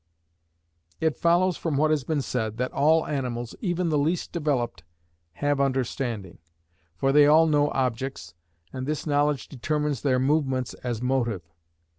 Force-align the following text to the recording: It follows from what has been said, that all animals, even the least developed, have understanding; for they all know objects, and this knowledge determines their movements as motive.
It 0.99 1.15
follows 1.19 1.57
from 1.57 1.77
what 1.77 1.91
has 1.91 2.03
been 2.03 2.23
said, 2.23 2.57
that 2.57 2.71
all 2.71 3.05
animals, 3.05 3.53
even 3.59 3.89
the 3.89 3.99
least 3.99 4.31
developed, 4.31 4.83
have 5.33 5.61
understanding; 5.61 6.39
for 6.95 7.11
they 7.11 7.27
all 7.27 7.45
know 7.45 7.69
objects, 7.69 8.33
and 8.73 8.87
this 8.87 9.05
knowledge 9.05 9.47
determines 9.47 10.01
their 10.01 10.17
movements 10.17 10.73
as 10.83 11.03
motive. 11.03 11.43